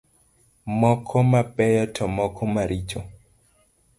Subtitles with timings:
[0.79, 2.99] Moko mabeyo to moko maricho.